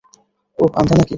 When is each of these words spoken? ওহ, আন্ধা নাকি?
ওহ, 0.59 0.69
আন্ধা 0.75 0.93
নাকি? 0.93 1.09